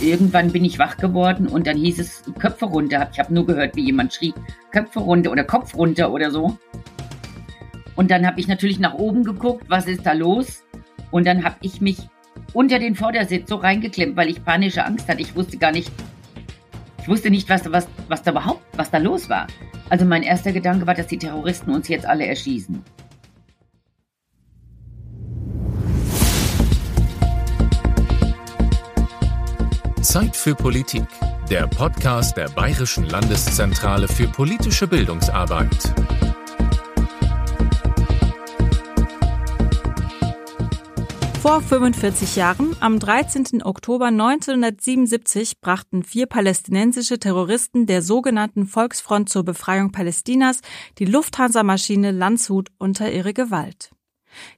[0.00, 3.08] irgendwann bin ich wach geworden und dann hieß es Köpfe runter.
[3.12, 4.34] Ich habe nur gehört, wie jemand schrie,
[4.70, 6.58] Köpfe runter oder Kopf runter oder so.
[7.94, 10.64] Und dann habe ich natürlich nach oben geguckt, was ist da los?
[11.10, 11.96] Und dann habe ich mich
[12.52, 15.22] unter den Vordersitz so reingeklemmt, weil ich panische Angst hatte.
[15.22, 15.90] Ich wusste gar nicht,
[17.00, 19.46] ich wusste nicht, was, was, was da überhaupt, was da los war.
[19.88, 22.82] Also mein erster Gedanke war, dass die Terroristen uns jetzt alle erschießen.
[30.06, 31.02] Zeit für Politik,
[31.50, 35.92] der Podcast der Bayerischen Landeszentrale für politische Bildungsarbeit.
[41.42, 43.64] Vor 45 Jahren, am 13.
[43.64, 50.60] Oktober 1977, brachten vier palästinensische Terroristen der sogenannten Volksfront zur Befreiung Palästinas
[50.98, 53.90] die Lufthansa-Maschine Landshut unter ihre Gewalt.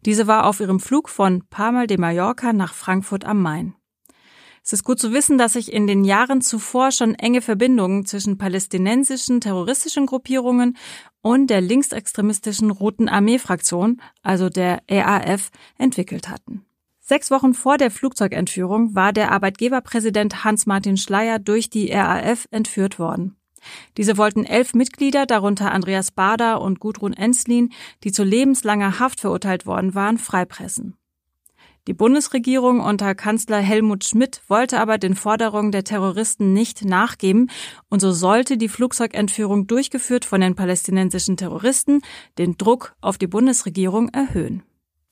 [0.04, 3.77] Diese war auf ihrem Flug von Palma de Mallorca nach Frankfurt am Main.
[4.68, 8.36] Es ist gut zu wissen, dass sich in den Jahren zuvor schon enge Verbindungen zwischen
[8.36, 10.76] palästinensischen terroristischen Gruppierungen
[11.22, 16.66] und der linksextremistischen Roten Armee-Fraktion, also der RAF, entwickelt hatten.
[17.00, 23.38] Sechs Wochen vor der Flugzeugentführung war der Arbeitgeberpräsident Hans-Martin Schleyer durch die RAF entführt worden.
[23.96, 27.72] Diese wollten elf Mitglieder, darunter Andreas Bader und Gudrun Enslin,
[28.04, 30.97] die zu lebenslanger Haft verurteilt worden waren, freipressen.
[31.88, 37.50] Die Bundesregierung unter Kanzler Helmut Schmidt wollte aber den Forderungen der Terroristen nicht nachgeben
[37.88, 42.02] und so sollte die Flugzeugentführung durchgeführt von den palästinensischen Terroristen
[42.36, 44.64] den Druck auf die Bundesregierung erhöhen.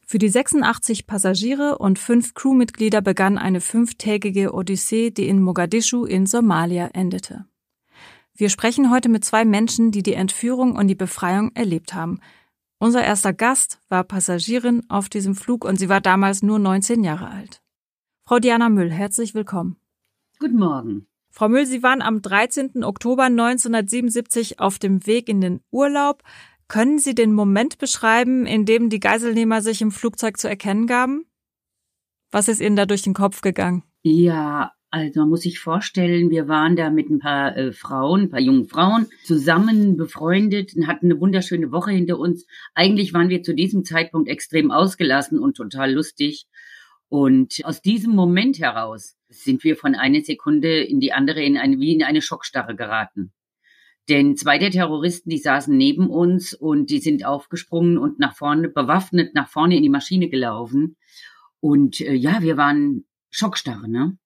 [0.07, 6.27] Für die 86 Passagiere und fünf Crewmitglieder begann eine fünftägige Odyssee, die in Mogadischu in
[6.27, 7.47] Somalia endete.
[8.35, 12.21] Wir sprechen heute mit zwei Menschen, die die Entführung und die Befreiung erlebt haben.
[12.79, 17.29] Unser erster Gast war Passagierin auf diesem Flug und sie war damals nur 19 Jahre
[17.31, 17.63] alt.
[18.27, 19.77] Frau Diana Müll, herzlich willkommen.
[20.39, 21.07] Guten Morgen.
[21.31, 22.85] Frau Müll, Sie waren am 13.
[22.85, 26.23] Oktober 1977 auf dem Weg in den Urlaub.
[26.69, 31.25] Können Sie den Moment beschreiben, in dem die Geiselnehmer sich im Flugzeug zu erkennen gaben?
[32.31, 33.85] Was ist Ihnen da durch den Kopf gegangen?
[34.03, 38.31] Ja, also man muss sich vorstellen, wir waren da mit ein paar äh, Frauen, ein
[38.31, 42.47] paar jungen Frauen zusammen befreundet und hatten eine wunderschöne Woche hinter uns.
[42.75, 46.47] Eigentlich waren wir zu diesem Zeitpunkt extrem ausgelassen und total lustig.
[47.09, 51.79] Und aus diesem Moment heraus sind wir von einer Sekunde in die andere in eine,
[51.79, 53.33] wie in eine Schockstarre geraten.
[54.09, 58.69] Denn zwei der Terroristen, die saßen neben uns und die sind aufgesprungen und nach vorne,
[58.69, 60.97] bewaffnet nach vorne in die Maschine gelaufen.
[61.61, 64.17] Und äh, ja, wir waren Schockstarre, ne?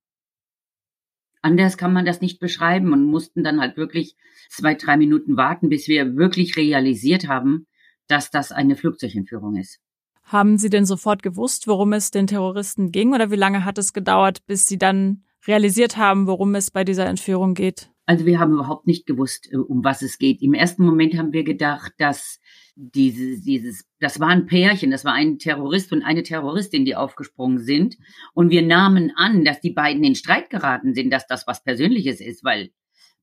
[1.43, 4.17] Anders kann man das nicht beschreiben und mussten dann halt wirklich
[4.51, 7.67] zwei, drei Minuten warten, bis wir wirklich realisiert haben,
[8.09, 9.81] dass das eine Flugzeugentführung ist.
[10.23, 13.93] Haben Sie denn sofort gewusst, worum es den Terroristen ging oder wie lange hat es
[13.93, 17.91] gedauert, bis Sie dann realisiert haben, worum es bei dieser Entführung geht?
[18.11, 20.43] Also wir haben überhaupt nicht gewusst, äh, um was es geht.
[20.43, 22.41] Im ersten Moment haben wir gedacht, dass
[22.75, 27.61] dieses, dieses, das war ein Pärchen, das war ein Terrorist und eine Terroristin, die aufgesprungen
[27.61, 27.99] sind.
[28.35, 32.21] Und wir nahmen an, dass die beiden in Streit geraten sind, dass das was Persönliches
[32.21, 32.71] ist, weil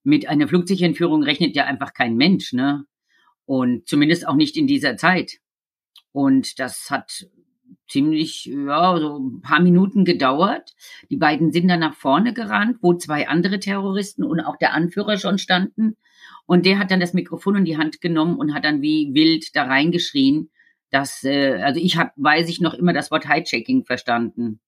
[0.04, 2.86] mit einer Flugzeugentführung rechnet ja einfach kein Mensch, ne?
[3.44, 5.40] Und zumindest auch nicht in dieser Zeit.
[6.14, 7.28] Und das hat
[7.88, 10.76] ziemlich, ja, so ein paar Minuten gedauert.
[11.10, 15.18] Die beiden sind dann nach vorne gerannt, wo zwei andere Terroristen und auch der Anführer
[15.18, 15.98] schon standen.
[16.46, 19.56] Und der hat dann das Mikrofon in die Hand genommen und hat dann wie wild
[19.56, 20.50] da reingeschrien,
[20.90, 24.60] dass, äh, also ich habe, weiß ich noch immer das Wort Hijacking verstanden.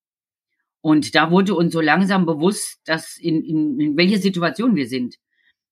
[0.81, 5.15] Und da wurde uns so langsam bewusst, dass in, in, in welcher Situation wir sind.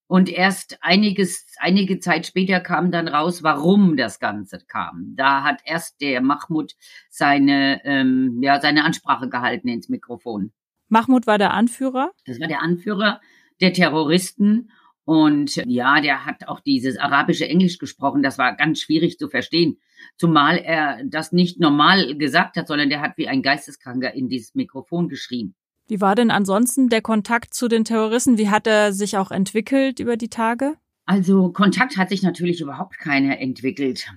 [0.07, 5.13] Und erst einiges, einige Zeit später kam dann raus, warum das Ganze kam.
[5.17, 6.75] Da hat erst der Mahmoud
[7.09, 10.53] seine, ähm, ja, seine Ansprache gehalten ins Mikrofon.
[10.87, 12.11] Mahmoud war der Anführer?
[12.25, 13.19] Das war der Anführer
[13.59, 14.71] der Terroristen.
[15.03, 18.23] Und ja, der hat auch dieses arabische Englisch gesprochen.
[18.23, 19.79] Das war ganz schwierig zu verstehen.
[20.17, 24.55] Zumal er das nicht normal gesagt hat, sondern der hat wie ein Geisteskranker in dieses
[24.55, 25.55] Mikrofon geschrien.
[25.87, 28.37] Wie war denn ansonsten der Kontakt zu den Terroristen?
[28.37, 30.75] Wie hat er sich auch entwickelt über die Tage?
[31.05, 34.11] Also Kontakt hat sich natürlich überhaupt keiner entwickelt.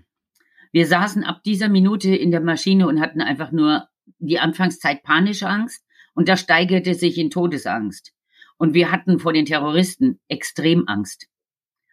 [0.73, 3.89] Wir saßen ab dieser Minute in der Maschine und hatten einfach nur
[4.19, 5.85] die Anfangszeit panische Angst
[6.15, 8.13] und das steigerte sich in Todesangst.
[8.59, 11.29] Und wir hatten vor den Terroristen extrem Angst.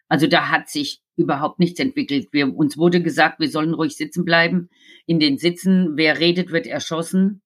[0.08, 2.28] Also da hat sich überhaupt nichts entwickelt.
[2.32, 4.68] Wir, uns wurde gesagt, wir sollen ruhig sitzen bleiben.
[5.06, 7.42] In den Sitzen, wer redet, wird erschossen.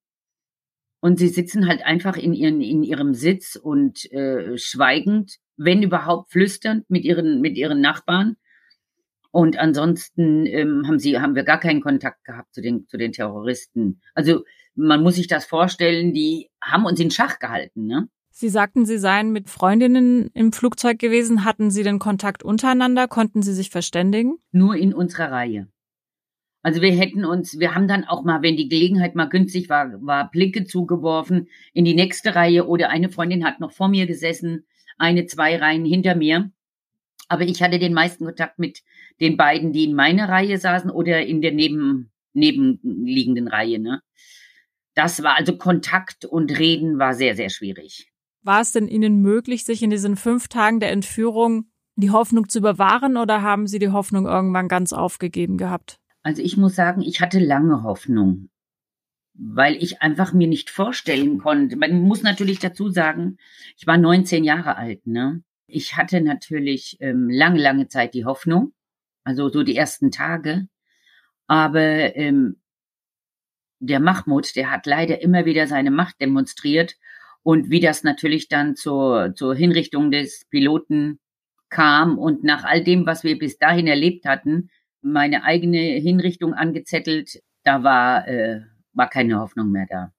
[1.03, 6.31] Und sie sitzen halt einfach in, ihren, in ihrem Sitz und äh, schweigend, wenn überhaupt
[6.31, 8.37] flüsternd mit ihren, mit ihren Nachbarn.
[9.29, 13.11] Und ansonsten ähm, haben sie, haben wir gar keinen Kontakt gehabt zu den, zu den
[13.11, 13.99] Terroristen.
[14.15, 14.45] Also
[14.75, 18.07] man muss sich das vorstellen, die haben uns in Schach gehalten, ne?
[18.31, 21.43] Sie sagten, Sie seien mit Freundinnen im Flugzeug gewesen.
[21.43, 23.09] Hatten Sie den Kontakt untereinander?
[23.09, 24.37] Konnten Sie sich verständigen?
[24.53, 25.67] Nur in unserer Reihe.
[26.63, 30.01] Also wir hätten uns, wir haben dann auch mal, wenn die Gelegenheit mal günstig war,
[30.01, 34.65] war Blicke zugeworfen in die nächste Reihe oder eine Freundin hat noch vor mir gesessen,
[34.97, 36.51] eine, zwei Reihen hinter mir.
[37.27, 38.81] Aber ich hatte den meisten Kontakt mit
[39.19, 43.79] den beiden, die in meiner Reihe saßen oder in der neben, nebenliegenden Reihe.
[43.79, 44.01] Ne?
[44.95, 48.09] Das war also Kontakt und Reden war sehr, sehr schwierig.
[48.41, 52.61] War es denn Ihnen möglich, sich in diesen fünf Tagen der Entführung die Hoffnung zu
[52.61, 55.99] bewahren oder haben Sie die Hoffnung irgendwann ganz aufgegeben gehabt?
[56.23, 58.49] Also ich muss sagen, ich hatte lange Hoffnung,
[59.33, 61.75] weil ich einfach mir nicht vorstellen konnte.
[61.75, 63.37] Man muss natürlich dazu sagen,
[63.77, 65.43] ich war 19 Jahre alt, ne?
[65.67, 68.73] Ich hatte natürlich ähm, lange, lange Zeit die Hoffnung,
[69.23, 70.67] also so die ersten Tage.
[71.47, 72.61] Aber ähm,
[73.79, 76.95] der Mahmoud, der hat leider immer wieder seine Macht demonstriert
[77.43, 81.19] und wie das natürlich dann zur, zur Hinrichtung des Piloten
[81.69, 84.69] kam und nach all dem, was wir bis dahin erlebt hatten,
[85.03, 88.61] meine eigene Hinrichtung angezettelt, da war, äh,
[88.93, 90.13] war keine Hoffnung mehr da.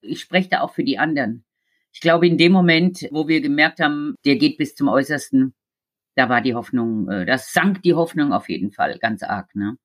[0.00, 1.44] Ich spreche da auch für die anderen.
[1.92, 5.54] Ich glaube, in dem Moment, wo wir gemerkt haben, der geht bis zum Äußersten,
[6.14, 9.54] da war die Hoffnung, äh, das sank die Hoffnung auf jeden Fall ganz arg.
[9.54, 9.76] Ne?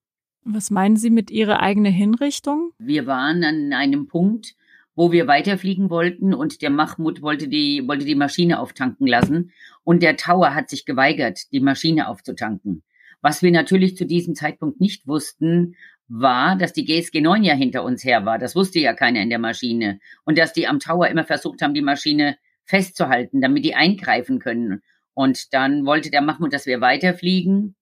[0.44, 2.72] Was meinen Sie mit Ihrer eigenen Hinrichtung?
[2.78, 4.56] Wir waren an einem Punkt,
[4.96, 9.51] wo wir weiterfliegen wollten und der Mahmoud wollte die, wollte die Maschine auftanken lassen
[9.84, 12.84] und der Tower hat sich geweigert, die Maschine aufzutanken.
[13.25, 15.77] Was wir natürlich zu diesem Zeitpunkt nicht wussten,
[16.07, 18.38] war, dass die GSG 9 ja hinter uns her war.
[18.38, 20.00] Das wusste ja keiner in der Maschine.
[20.25, 24.83] Und dass die am Tower immer versucht haben, die Maschine festzuhalten, damit die eingreifen können.
[25.16, 27.75] Und dann wollte der Mahmoud, dass wir weiterfliegen.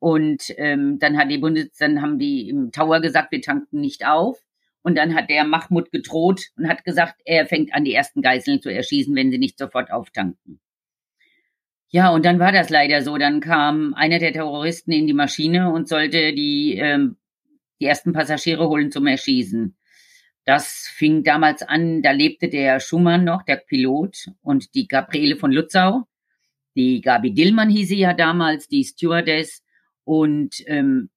[0.00, 4.04] Und ähm, dann hat die Bundes, dann haben die im Tower gesagt, wir tanken nicht
[4.04, 4.40] auf.
[4.82, 8.60] Und dann hat der Mahmoud gedroht und hat gesagt, er fängt an, die ersten Geiseln
[8.60, 10.58] zu erschießen, wenn sie nicht sofort auftanken.
[11.90, 13.16] Ja, und dann war das leider so.
[13.16, 17.16] Dann kam einer der Terroristen in die Maschine und sollte die, ähm,
[17.80, 19.74] die ersten Passagiere holen zum Erschießen.
[20.44, 25.52] Das fing damals an, da lebte der Schumann noch, der Pilot, und die Gabriele von
[25.52, 26.04] Lutzau.
[26.74, 29.62] Die Gabi Dillmann hieß sie ja damals, die Stewardess.
[30.04, 31.10] Und ähm,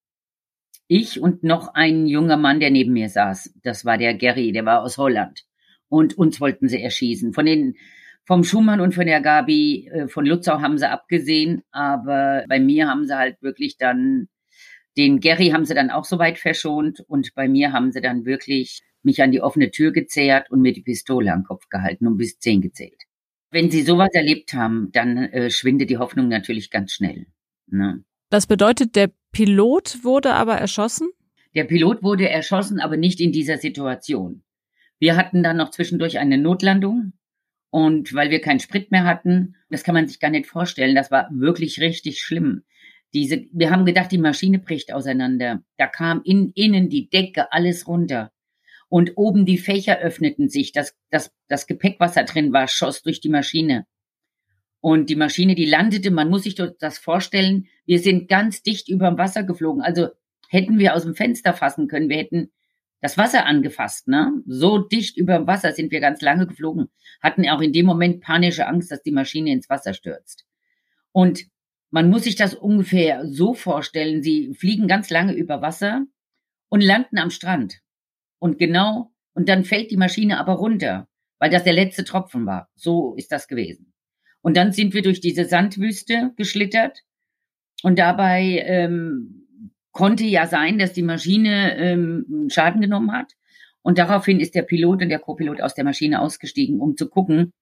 [0.88, 3.53] ich und noch ein junger Mann, der neben mir saß.
[3.63, 5.45] Das war der Gary, der war aus Holland.
[5.88, 7.33] Und uns wollten sie erschießen.
[7.33, 7.75] Von den,
[8.31, 12.87] vom Schumann und von der Gabi, äh, von Lutzau haben sie abgesehen, aber bei mir
[12.87, 14.29] haben sie halt wirklich dann,
[14.95, 18.83] den Gary haben sie dann auch soweit verschont und bei mir haben sie dann wirklich
[19.03, 22.39] mich an die offene Tür gezerrt und mir die Pistole am Kopf gehalten und bis
[22.39, 23.01] zehn gezählt.
[23.49, 27.25] Wenn Sie sowas erlebt haben, dann äh, schwindet die Hoffnung natürlich ganz schnell.
[27.67, 28.05] Ne?
[28.29, 31.09] Das bedeutet, der Pilot wurde aber erschossen?
[31.53, 34.43] Der Pilot wurde erschossen, aber nicht in dieser Situation.
[34.99, 37.11] Wir hatten dann noch zwischendurch eine Notlandung
[37.71, 41.09] und weil wir keinen Sprit mehr hatten, das kann man sich gar nicht vorstellen, das
[41.09, 42.63] war wirklich richtig schlimm.
[43.13, 45.63] Diese, wir haben gedacht, die Maschine bricht auseinander.
[45.77, 48.31] Da kam in, innen die Decke, alles runter.
[48.89, 50.73] Und oben die Fächer öffneten sich.
[50.73, 53.85] Das, das, das Gepäck, was da drin war, schoss durch die Maschine.
[54.81, 59.09] Und die Maschine, die landete, man muss sich das vorstellen, wir sind ganz dicht über
[59.09, 59.81] dem Wasser geflogen.
[59.81, 60.09] Also
[60.50, 62.51] hätten wir aus dem Fenster fassen können, wir hätten
[63.01, 64.31] das Wasser angefasst, ne?
[64.45, 66.89] So dicht über dem Wasser sind wir ganz lange geflogen,
[67.21, 70.46] hatten auch in dem Moment panische Angst, dass die Maschine ins Wasser stürzt.
[71.12, 71.46] Und
[71.89, 76.05] man muss sich das ungefähr so vorstellen, sie fliegen ganz lange über Wasser
[76.70, 77.81] und landen am Strand.
[78.39, 81.08] Und genau, und dann fällt die Maschine aber runter,
[81.39, 82.70] weil das der letzte Tropfen war.
[82.75, 83.93] So ist das gewesen.
[84.41, 87.00] Und dann sind wir durch diese Sandwüste geschlittert.
[87.84, 89.40] Und dabei ähm,
[89.91, 93.33] konnte ja sein, dass die Maschine ähm, Schaden genommen hat.
[93.81, 97.53] Und daraufhin ist der Pilot und der Co-Pilot aus der Maschine ausgestiegen, um zu gucken,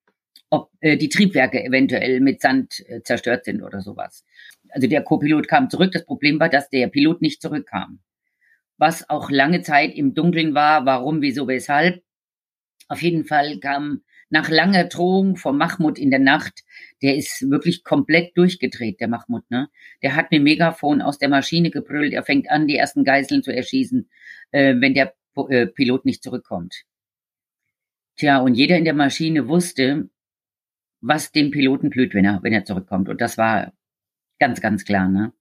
[0.50, 4.26] ob äh, die Triebwerke eventuell mit Sand äh, zerstört sind oder sowas.
[4.70, 5.92] Also der Co-Pilot kam zurück.
[5.92, 8.00] Das Problem war, dass der Pilot nicht zurückkam.
[8.78, 12.04] Was auch lange Zeit im Dunkeln war, warum, wieso, weshalb.
[12.88, 16.64] Auf jeden Fall kam nach langer Drohung vom Mahmoud in der Nacht,
[17.02, 19.70] der ist wirklich komplett durchgedreht, der Mahmoud, ne?
[20.04, 23.56] Der hat mit Megafon aus der Maschine gebrüllt, er fängt an, die ersten Geiseln zu
[23.56, 24.10] erschießen,
[24.52, 25.14] äh, wenn der
[25.50, 26.84] äh, Pilot nicht zurückkommt.
[28.16, 30.10] Tja, und jeder in der Maschine wusste,
[31.02, 33.10] was dem Piloten blüht, wenn er, wenn er zurückkommt.
[33.10, 33.74] Und das war
[34.40, 35.34] ganz, ganz klar, ne?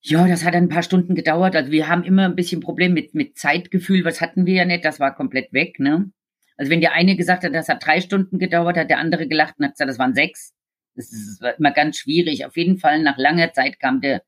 [0.00, 1.56] Ja, das hat ein paar Stunden gedauert.
[1.56, 4.04] Also wir haben immer ein bisschen Problem mit, mit Zeitgefühl.
[4.04, 4.84] Was hatten wir ja nicht?
[4.84, 6.10] Das war komplett weg, ne?
[6.58, 9.54] Also wenn der eine gesagt hat, das hat drei Stunden gedauert, hat der andere gelacht
[9.58, 10.52] und hat gesagt, das waren sechs.
[10.96, 12.44] Das ist immer ganz schwierig.
[12.44, 14.22] Auf jeden Fall nach langer Zeit kam der,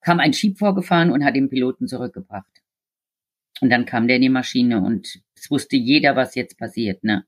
[0.00, 2.62] kam ein Schieb vorgefahren und hat den Piloten zurückgebracht.
[3.60, 7.24] Und dann kam der in die Maschine und es wusste jeder, was jetzt passiert, ne?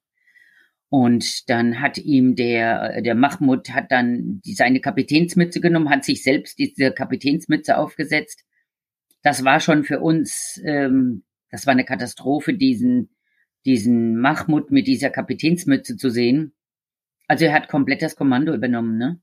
[0.90, 6.22] Und dann hat ihm der, der Mahmoud hat dann die, seine Kapitänsmütze genommen, hat sich
[6.22, 8.44] selbst diese Kapitänsmütze aufgesetzt.
[9.22, 13.10] Das war schon für uns, ähm, das war eine Katastrophe, diesen,
[13.64, 16.52] diesen Mahmoud mit dieser Kapitänsmütze zu sehen.
[17.26, 19.20] Also er hat komplett das Kommando übernommen, ne?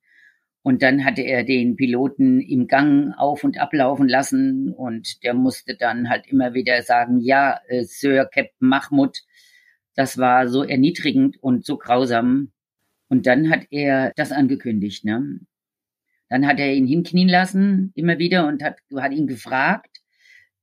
[0.61, 5.77] Und dann hatte er den Piloten im Gang auf und ablaufen lassen und der musste
[5.77, 9.19] dann halt immer wieder sagen, ja, äh, Sir Captain Mahmoud,
[9.93, 12.51] das war so erniedrigend und so grausam.
[13.09, 15.39] Und dann hat er das angekündigt, ne?
[16.29, 20.01] Dann hat er ihn hinknien lassen, immer wieder, und hat, hat ihn gefragt,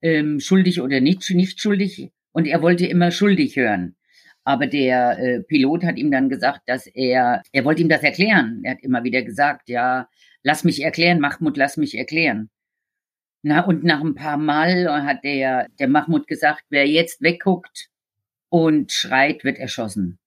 [0.01, 2.11] ähm, schuldig oder nicht, nicht schuldig.
[2.33, 3.97] Und er wollte immer schuldig hören.
[4.45, 8.63] Aber der äh, Pilot hat ihm dann gesagt, dass er, er wollte ihm das erklären.
[8.65, 10.09] Er hat immer wieder gesagt, ja,
[10.43, 12.51] lass mich erklären, Mahmoud, lass mich erklären.
[13.43, 17.89] Na, und nach ein paar Mal hat der, der Mahmoud gesagt, wer jetzt wegguckt
[18.49, 20.19] und schreit, wird erschossen.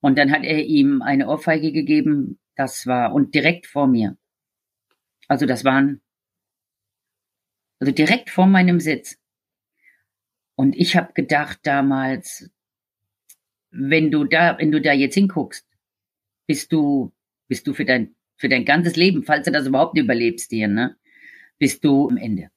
[0.00, 4.16] Und dann hat er ihm eine Ohrfeige gegeben, das war, und direkt vor mir.
[5.26, 6.00] Also das waren,
[7.80, 9.18] also direkt vor meinem Sitz.
[10.58, 12.50] Und ich habe gedacht damals,
[13.70, 15.64] wenn du da, wenn du da jetzt hinguckst,
[16.48, 17.12] bist du,
[17.46, 20.96] bist du für dein, für dein ganzes Leben, falls du das überhaupt überlebst hier, ne,
[21.60, 22.50] bist du am Ende.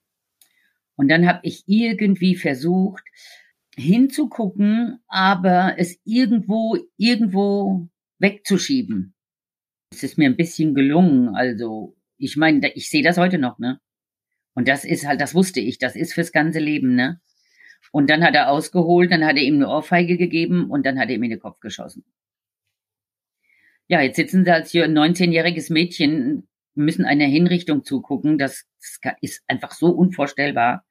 [0.96, 3.04] Und dann habe ich irgendwie versucht,
[3.76, 9.14] hinzugucken, aber es irgendwo, irgendwo wegzuschieben.
[9.92, 11.36] Es ist mir ein bisschen gelungen.
[11.36, 13.80] Also, ich meine, ich sehe das heute noch, ne?
[14.56, 17.22] Und das ist halt, das wusste ich, das ist fürs ganze Leben, ne?
[17.92, 21.10] Und dann hat er ausgeholt, dann hat er ihm eine Ohrfeige gegeben und dann hat
[21.10, 22.06] er ihm in den Kopf geschossen.
[23.88, 28.38] Ja, jetzt sitzen sie als 19-jähriges Mädchen, müssen einer Hinrichtung zugucken.
[28.38, 28.66] Das
[29.20, 30.86] ist einfach so unvorstellbar.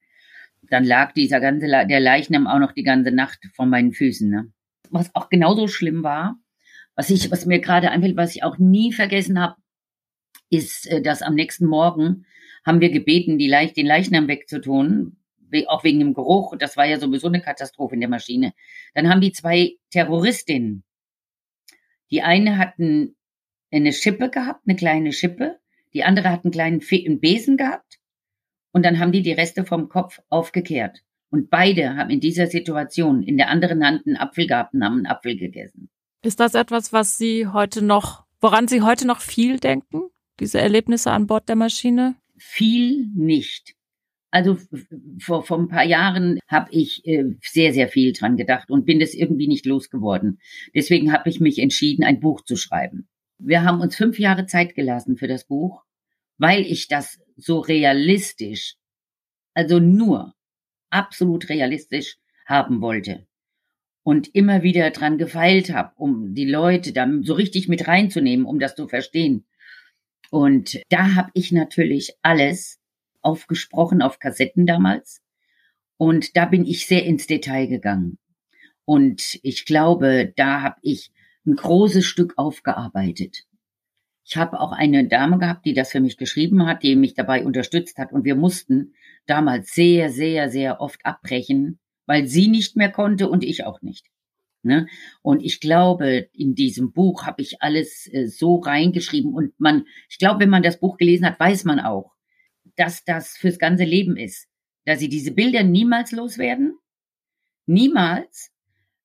[0.63, 4.29] Dann lag dieser ganze, der Leichnam auch noch die ganze Nacht vor meinen Füßen.
[4.29, 4.53] Ne?
[4.91, 6.37] Was auch genauso schlimm war,
[6.95, 9.57] was ich, was mir gerade einfällt, was ich auch nie vergessen habe,
[10.51, 12.27] ist, äh, dass am nächsten Morgen
[12.67, 15.17] haben wir gebeten, die Leich, den Leichnam wegzutun,
[15.69, 16.57] auch wegen dem Geruch.
[16.59, 18.53] Das war ja sowieso eine Katastrophe in der Maschine.
[18.95, 20.85] Dann haben die zwei Terroristinnen,
[22.11, 23.17] die eine hatten
[23.71, 25.59] eine Schippe gehabt, eine kleine Schippe,
[25.95, 26.81] die andere hat einen kleinen
[27.21, 27.99] Besen gehabt
[28.73, 31.03] und dann haben die die Reste vom Kopf aufgekehrt.
[31.31, 34.97] Und beide haben in dieser Situation in der anderen Hand einen Apfel gehabt und haben
[34.97, 35.89] einen Apfel gegessen.
[36.23, 40.11] Ist das etwas, was Sie heute noch, woran Sie heute noch viel denken?
[40.41, 42.17] Diese Erlebnisse an Bord der Maschine?
[42.37, 43.77] Viel nicht.
[44.31, 44.59] Also
[45.21, 49.01] vor, vor ein paar Jahren habe ich äh, sehr, sehr viel dran gedacht und bin
[49.01, 50.39] das irgendwie nicht losgeworden.
[50.75, 53.09] Deswegen habe ich mich entschieden, ein Buch zu schreiben.
[53.39, 55.83] Wir haben uns fünf Jahre Zeit gelassen für das Buch,
[56.39, 58.77] weil ich das so realistisch,
[59.55, 60.35] also nur
[60.91, 63.27] absolut realistisch haben wollte.
[64.03, 68.59] Und immer wieder dran gefeilt habe, um die Leute dann so richtig mit reinzunehmen, um
[68.59, 69.45] das zu verstehen.
[70.31, 72.80] Und da habe ich natürlich alles
[73.23, 75.23] aufgesprochen auf Kassetten damals.
[75.97, 78.19] Und da bin ich sehr ins Detail gegangen.
[78.85, 81.13] Und ich glaube, da habe ich
[81.47, 83.45] ein großes Stück aufgearbeitet.
[84.25, 87.45] Ich habe auch eine Dame gehabt, die das für mich geschrieben hat, die mich dabei
[87.45, 88.13] unterstützt hat.
[88.13, 88.95] Und wir mussten
[89.27, 94.07] damals sehr, sehr, sehr oft abbrechen, weil sie nicht mehr konnte und ich auch nicht.
[94.63, 94.89] Ne?
[95.23, 99.33] Und ich glaube, in diesem Buch habe ich alles äh, so reingeschrieben.
[99.33, 102.13] Und man, ich glaube, wenn man das Buch gelesen hat, weiß man auch,
[102.77, 104.49] dass das fürs ganze Leben ist.
[104.85, 106.79] Dass sie diese Bilder niemals loswerden.
[107.67, 108.51] Niemals.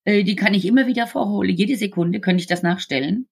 [0.03, 1.55] Äh, die kann ich immer wieder vorholen.
[1.55, 3.27] Jede Sekunde könnte ich das nachstellen.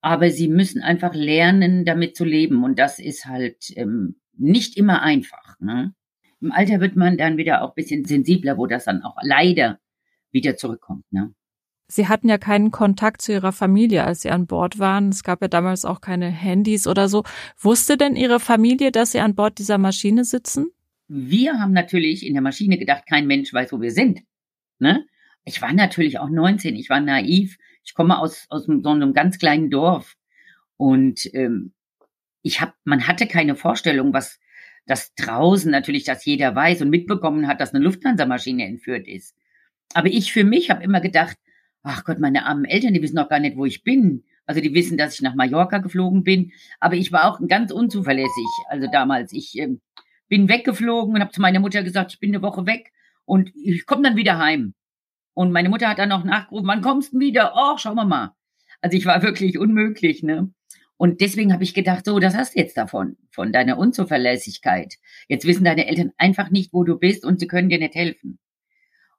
[0.00, 2.62] Aber sie müssen einfach lernen, damit zu leben.
[2.64, 5.58] Und das ist halt ähm, nicht immer einfach.
[5.58, 5.94] Ne?
[6.40, 9.80] Im Alter wird man dann wieder auch bisschen sensibler, wo das dann auch leider
[10.30, 11.04] wieder zurückkommt.
[11.10, 11.34] Ne?
[11.88, 15.10] Sie hatten ja keinen Kontakt zu Ihrer Familie, als Sie an Bord waren.
[15.10, 17.22] Es gab ja damals auch keine Handys oder so.
[17.58, 20.70] Wusste denn Ihre Familie, dass Sie an Bord dieser Maschine sitzen?
[21.08, 24.22] Wir haben natürlich in der Maschine gedacht, kein Mensch weiß, wo wir sind.
[24.80, 25.06] Ne?
[25.44, 27.56] Ich war natürlich auch 19, ich war naiv.
[27.84, 30.16] Ich komme aus, aus so einem ganz kleinen Dorf.
[30.76, 31.72] Und ähm,
[32.42, 34.40] ich hab, man hatte keine Vorstellung, was
[34.86, 39.36] das draußen natürlich, dass jeder weiß und mitbekommen hat, dass eine Lufthansa-Maschine entführt ist.
[39.94, 41.36] Aber ich für mich habe immer gedacht,
[41.86, 44.24] ach Gott, meine armen Eltern, die wissen noch gar nicht, wo ich bin.
[44.44, 48.46] Also die wissen, dass ich nach Mallorca geflogen bin, aber ich war auch ganz unzuverlässig.
[48.68, 49.76] Also damals, ich äh,
[50.28, 52.92] bin weggeflogen und habe zu meiner Mutter gesagt, ich bin eine Woche weg
[53.24, 54.74] und ich komme dann wieder heim.
[55.34, 57.52] Und meine Mutter hat dann noch nachgerufen, wann kommst du wieder?
[57.56, 58.32] Oh, schauen wir mal.
[58.80, 60.50] Also ich war wirklich unmöglich, ne?
[60.96, 64.94] Und deswegen habe ich gedacht, so, das hast du jetzt davon, von deiner Unzuverlässigkeit.
[65.28, 68.38] Jetzt wissen deine Eltern einfach nicht, wo du bist und sie können dir nicht helfen.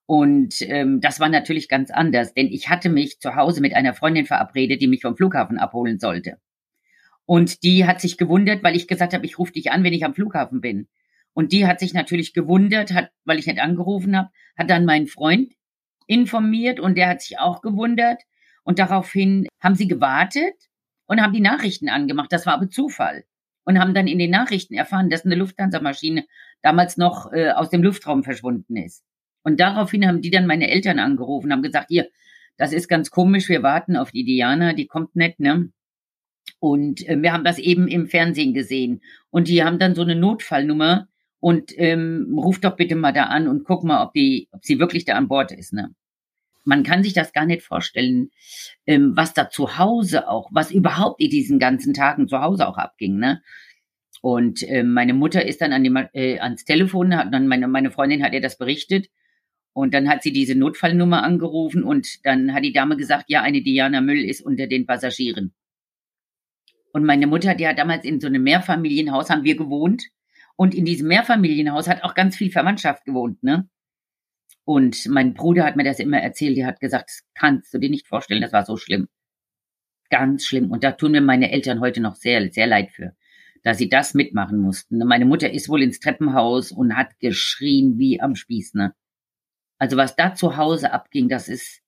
[0.08, 3.94] Und ähm, das war natürlich ganz anders, denn ich hatte mich zu Hause mit einer
[3.94, 6.38] Freundin verabredet, die mich vom Flughafen abholen sollte.
[7.26, 10.06] Und die hat sich gewundert, weil ich gesagt habe, ich rufe dich an, wenn ich
[10.06, 10.88] am Flughafen bin.
[11.34, 15.08] Und die hat sich natürlich gewundert, hat, weil ich nicht angerufen habe, hat dann meinen
[15.08, 15.54] Freund
[16.08, 18.22] informiert und der hat sich auch gewundert.
[18.64, 20.56] Und daraufhin haben sie gewartet
[21.06, 22.32] und haben die Nachrichten angemacht.
[22.32, 23.26] Das war aber Zufall.
[23.66, 26.26] Und haben dann in den Nachrichten erfahren, dass eine Lufthansa-Maschine
[26.62, 29.04] damals noch äh, aus dem Luftraum verschwunden ist.
[29.48, 32.10] Und daraufhin haben die dann meine Eltern angerufen, haben gesagt, hier,
[32.58, 35.72] das ist ganz komisch, wir warten auf die Diana, die kommt nicht, ne?
[36.60, 39.02] Und äh, wir haben das eben im Fernsehen gesehen.
[39.30, 41.08] Und die haben dann so eine Notfallnummer
[41.40, 44.80] und ähm, ruft doch bitte mal da an und guck mal, ob die, ob sie
[44.80, 45.96] wirklich da an Bord ist, ne?
[46.66, 48.32] Man kann sich das gar nicht vorstellen,
[48.86, 52.78] ähm, was da zu Hause auch, was überhaupt in diesen ganzen Tagen zu Hause auch
[52.78, 53.42] abging, ne?
[54.20, 57.92] Und äh, meine Mutter ist dann an die, äh, ans Telefon, hat dann meine, meine
[57.92, 59.08] Freundin hat ihr das berichtet
[59.78, 63.62] und dann hat sie diese Notfallnummer angerufen und dann hat die Dame gesagt, ja, eine
[63.62, 65.54] Diana Müll ist unter den Passagieren.
[66.94, 70.06] Und meine Mutter, die hat damals in so einem Mehrfamilienhaus haben wir gewohnt.
[70.56, 73.70] Und in diesem Mehrfamilienhaus hat auch ganz viel Verwandtschaft gewohnt, ne?
[74.66, 77.92] Und mein Bruder hat mir das immer erzählt, der hat gesagt, das kannst du dir
[77.92, 79.08] nicht vorstellen, das war so schlimm.
[80.10, 80.72] Ganz schlimm.
[80.72, 83.16] Und da tun mir meine Eltern heute noch sehr, sehr leid für,
[83.62, 84.98] dass sie das mitmachen mussten.
[84.98, 88.96] Meine Mutter ist wohl ins Treppenhaus und hat geschrien wie am Spieß, ne?
[89.78, 91.82] Also was da zu Hause abging, das ist,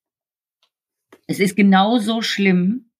[1.26, 2.90] es ist genauso schlimm,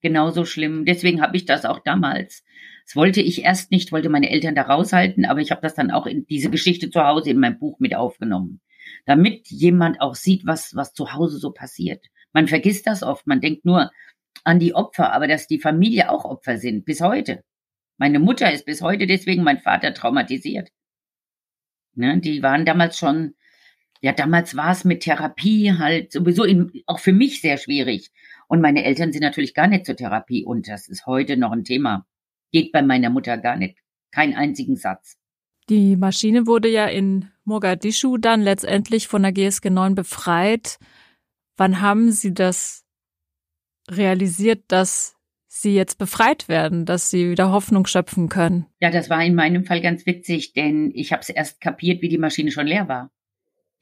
[0.00, 0.84] genauso schlimm.
[0.84, 2.44] Deswegen habe ich das auch damals.
[2.86, 5.90] Das wollte ich erst nicht, wollte meine Eltern da raushalten, aber ich habe das dann
[5.90, 8.60] auch in diese Geschichte zu Hause in mein Buch mit aufgenommen,
[9.06, 12.04] damit jemand auch sieht, was was zu Hause so passiert.
[12.32, 13.90] Man vergisst das oft, man denkt nur
[14.42, 17.42] an die Opfer, aber dass die Familie auch Opfer sind bis heute.
[17.96, 20.70] Meine Mutter ist bis heute deswegen mein Vater traumatisiert.
[21.94, 23.34] Ne, die waren damals schon
[24.04, 28.10] ja, damals war es mit Therapie halt sowieso in, auch für mich sehr schwierig.
[28.48, 31.64] Und meine Eltern sind natürlich gar nicht zur Therapie und das ist heute noch ein
[31.64, 32.06] Thema.
[32.52, 33.78] Geht bei meiner Mutter gar nicht.
[34.10, 35.16] Kein einzigen Satz.
[35.70, 40.76] Die Maschine wurde ja in Mogadischu dann letztendlich von der GSG 9 befreit.
[41.56, 42.84] Wann haben Sie das
[43.90, 48.66] realisiert, dass Sie jetzt befreit werden, dass Sie wieder Hoffnung schöpfen können?
[48.80, 52.10] Ja, das war in meinem Fall ganz witzig, denn ich habe es erst kapiert, wie
[52.10, 53.10] die Maschine schon leer war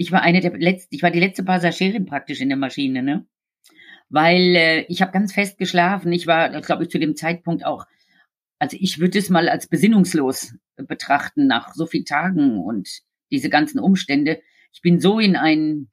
[0.02, 3.24] ich war eine der letzten, ich war die letzte Passagierin praktisch in der Maschine, ne?
[4.08, 6.12] Weil äh, ich habe ganz fest geschlafen.
[6.12, 7.86] Ich war, glaube ich, zu dem Zeitpunkt auch,
[8.58, 12.88] also ich würde es mal als besinnungslos betrachten nach so vielen Tagen und
[13.30, 14.42] diese ganzen Umstände.
[14.72, 15.88] Ich bin so in ein,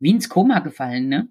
[0.00, 1.28] wie ins Koma gefallen, ne?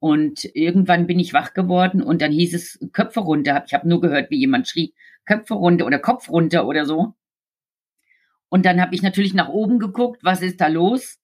[0.00, 3.64] Und irgendwann bin ich wach geworden und dann hieß es Köpfe runter.
[3.66, 7.14] Ich habe nur gehört, wie jemand schrie, Köpfe runter oder Kopf runter oder so.
[8.50, 11.18] Und dann habe ich natürlich nach oben geguckt, was ist da los?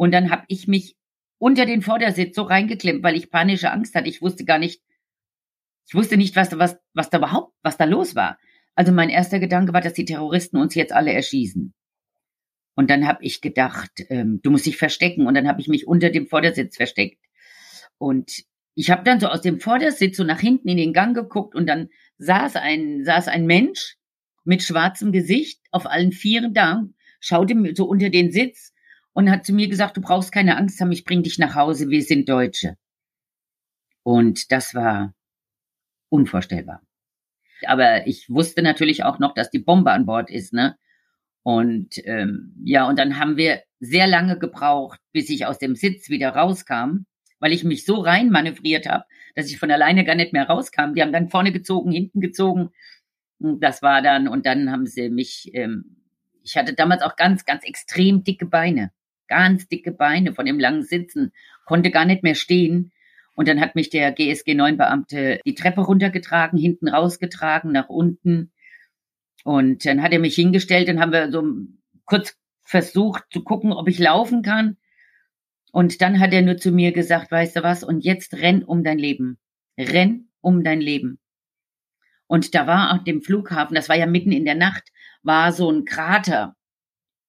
[0.00, 0.96] Und dann habe ich mich
[1.36, 4.08] unter den Vordersitz so reingeklemmt, weil ich panische Angst hatte.
[4.08, 4.80] Ich wusste gar nicht,
[5.86, 8.38] ich wusste nicht, was, was, was da überhaupt, was da los war.
[8.74, 11.74] Also mein erster Gedanke war, dass die Terroristen uns jetzt alle erschießen.
[12.76, 15.26] Und dann habe ich gedacht, ähm, du musst dich verstecken.
[15.26, 17.22] Und dann habe ich mich unter dem Vordersitz versteckt.
[17.98, 21.54] Und ich habe dann so aus dem Vordersitz so nach hinten in den Gang geguckt
[21.54, 23.98] und dann saß ein, saß ein Mensch
[24.44, 26.86] mit schwarzem Gesicht auf allen Vieren da,
[27.20, 28.72] schaute mir so unter den Sitz
[29.12, 31.88] und hat zu mir gesagt, du brauchst keine Angst haben, ich bring dich nach Hause,
[31.88, 32.76] wir sind Deutsche.
[34.02, 35.14] Und das war
[36.08, 36.82] unvorstellbar.
[37.66, 40.76] Aber ich wusste natürlich auch noch, dass die Bombe an Bord ist, ne?
[41.42, 46.10] Und ähm, ja, und dann haben wir sehr lange gebraucht, bis ich aus dem Sitz
[46.10, 47.06] wieder rauskam,
[47.38, 50.94] weil ich mich so rein manövriert habe, dass ich von alleine gar nicht mehr rauskam.
[50.94, 52.70] Die haben dann vorne gezogen, hinten gezogen.
[53.38, 55.96] Das war dann, und dann haben sie mich, ähm,
[56.42, 58.92] ich hatte damals auch ganz, ganz extrem dicke Beine
[59.30, 61.32] ganz dicke Beine von dem langen Sitzen,
[61.64, 62.92] konnte gar nicht mehr stehen.
[63.34, 68.52] Und dann hat mich der GSG 9 Beamte die Treppe runtergetragen, hinten rausgetragen, nach unten.
[69.44, 71.42] Und dann hat er mich hingestellt, dann haben wir so
[72.04, 74.76] kurz versucht zu gucken, ob ich laufen kann.
[75.72, 78.84] Und dann hat er nur zu mir gesagt, weißt du was, und jetzt renn um
[78.84, 79.38] dein Leben.
[79.78, 81.18] Renn um dein Leben.
[82.26, 84.90] Und da war auf dem Flughafen, das war ja mitten in der Nacht,
[85.22, 86.56] war so ein Krater.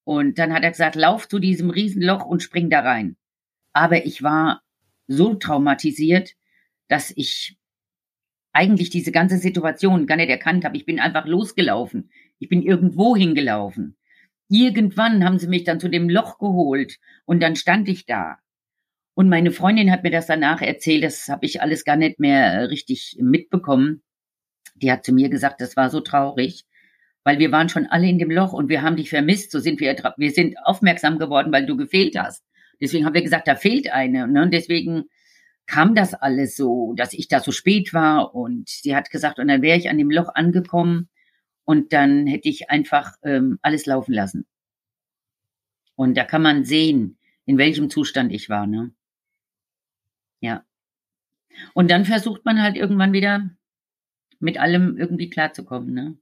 [0.04, 3.18] Und dann hat er gesagt, lauf zu diesem Riesenloch und spring da rein.
[3.74, 4.62] Aber ich war
[5.08, 6.36] so traumatisiert,
[6.88, 7.58] dass ich
[8.54, 10.76] eigentlich diese ganze Situation gar nicht erkannt habe.
[10.76, 12.10] Ich bin einfach losgelaufen.
[12.40, 13.98] Ich bin irgendwo hingelaufen.
[14.50, 18.40] Irgendwann haben sie mich dann zu dem Loch geholt und dann stand ich da.
[19.14, 22.70] Und meine Freundin hat mir das danach erzählt, das habe ich alles gar nicht mehr
[22.70, 24.02] richtig mitbekommen.
[24.76, 26.66] Die hat zu mir gesagt, das war so traurig
[27.24, 29.52] weil wir waren schon alle in dem Loch und wir haben dich vermisst.
[29.52, 32.44] So sind wir, wir sind aufmerksam geworden, weil du gefehlt hast.
[32.80, 34.28] Deswegen haben wir gesagt, da fehlt eine.
[34.28, 34.44] Ne?
[34.44, 35.04] Und deswegen
[35.68, 39.48] kam das alles so, dass ich da so spät war und sie hat gesagt, und
[39.48, 41.10] dann wäre ich an dem Loch angekommen
[41.64, 44.48] und dann hätte ich einfach ähm, alles laufen lassen.
[45.96, 48.66] Und da kann man sehen, in welchem Zustand ich war.
[48.66, 48.92] Ne?
[50.40, 50.66] Ja.
[51.74, 53.50] Und dann versucht man halt irgendwann wieder
[54.40, 55.94] mit allem irgendwie klarzukommen.
[55.94, 56.18] Ne?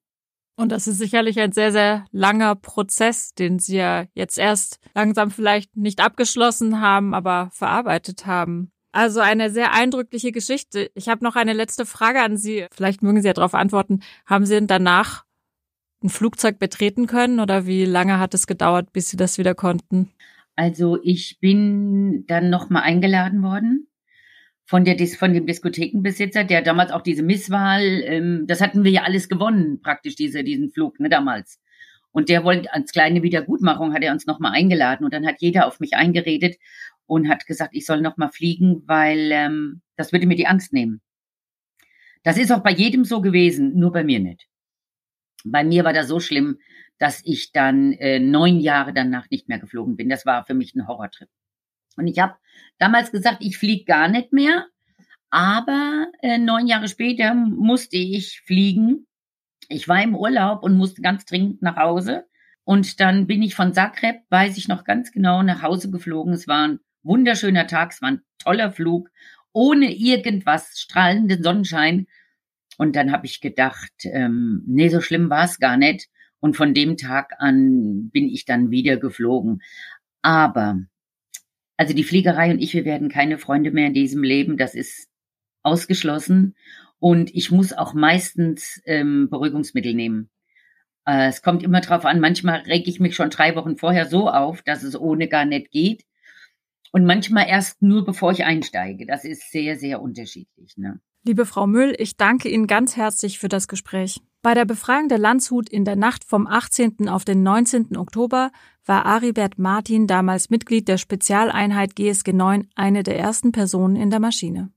[0.59, 5.31] Und das ist sicherlich ein sehr, sehr langer Prozess, den Sie ja jetzt erst langsam
[5.31, 8.69] vielleicht nicht abgeschlossen haben, aber verarbeitet haben.
[8.91, 10.91] Also eine sehr eindrückliche Geschichte.
[10.95, 12.65] Ich habe noch eine letzte Frage an Sie.
[12.73, 14.01] Vielleicht mögen Sie ja darauf antworten.
[14.25, 15.23] Haben Sie denn danach
[16.03, 20.11] ein Flugzeug betreten können oder wie lange hat es gedauert, bis Sie das wieder konnten?
[20.57, 23.88] Also ich bin dann nochmal eingeladen worden
[24.69, 29.01] von der von dem Diskothekenbesitzer, der damals auch diese Misswahl, ähm, das hatten wir ja
[29.01, 31.59] alles gewonnen, praktisch diese diesen Flug, ne, damals.
[32.11, 35.65] Und der wollte als kleine Wiedergutmachung hat er uns nochmal eingeladen und dann hat jeder
[35.65, 36.57] auf mich eingeredet
[37.07, 41.01] und hat gesagt, ich soll nochmal fliegen, weil ähm, das würde mir die Angst nehmen.
[42.21, 44.45] Das ist auch bei jedem so gewesen, nur bei mir nicht.
[45.45, 46.59] Bei mir war das so schlimm,
[46.99, 50.09] dass ich dann äh, neun Jahre danach nicht mehr geflogen bin.
[50.09, 51.29] Das war für mich ein Horrortrip.
[51.97, 52.35] Und ich habe
[52.77, 54.65] damals gesagt, ich fliege gar nicht mehr.
[55.29, 59.05] Aber äh, neun Jahre später musste ich fliegen.
[59.67, 62.25] Ich war im Urlaub und musste ganz dringend nach Hause.
[62.63, 66.33] Und dann bin ich von Zagreb, weiß ich noch ganz genau, nach Hause geflogen.
[66.33, 69.09] Es war ein wunderschöner Tag, es war ein toller Flug,
[69.53, 72.07] ohne irgendwas, strahlenden Sonnenschein.
[72.77, 76.09] Und dann habe ich gedacht, ähm, nee, so schlimm war es gar nicht.
[76.39, 79.61] Und von dem Tag an bin ich dann wieder geflogen.
[80.21, 80.79] Aber
[81.79, 84.57] also die Fliegerei und ich, wir werden keine Freunde mehr in diesem Leben.
[84.57, 85.07] Das ist
[85.63, 86.55] ausgeschlossen.
[86.99, 90.29] Und ich muss auch meistens ähm, Beruhigungsmittel nehmen.
[91.05, 92.19] Äh, es kommt immer drauf an.
[92.19, 95.71] Manchmal reg ich mich schon drei Wochen vorher so auf, dass es ohne gar nicht
[95.71, 96.03] geht.
[96.91, 99.05] Und manchmal erst nur, bevor ich einsteige.
[99.05, 100.75] Das ist sehr, sehr unterschiedlich.
[100.75, 100.99] Ne?
[101.23, 104.19] Liebe Frau Müll, ich danke Ihnen ganz herzlich für das Gespräch.
[104.41, 107.09] Bei der Befreiung der Landshut in der Nacht vom 18.
[107.09, 107.97] auf den 19.
[107.97, 108.51] Oktober
[108.85, 114.21] war Aribert Martin, damals Mitglied der Spezialeinheit GSG 9, eine der ersten Personen in der
[114.21, 114.69] Maschine.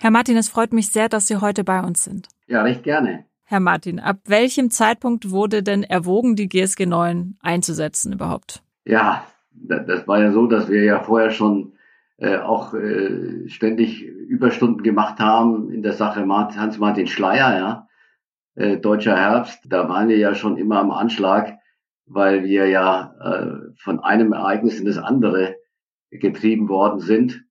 [0.00, 2.28] Herr Martin, es freut mich sehr, dass Sie heute bei uns sind.
[2.46, 3.26] Ja, recht gerne.
[3.44, 8.62] Herr Martin, ab welchem Zeitpunkt wurde denn erwogen, die GSG 9 einzusetzen überhaupt?
[8.86, 11.74] Ja, das war ja so, dass wir ja vorher schon
[12.16, 17.85] äh, auch äh, ständig Überstunden gemacht haben in der Sache Hans-Martin Schleier, ja
[18.56, 21.58] äh, Deutscher Herbst, da waren wir ja schon immer am Anschlag,
[22.06, 25.56] weil wir ja äh, von einem Ereignis in das andere
[26.10, 27.44] getrieben worden sind.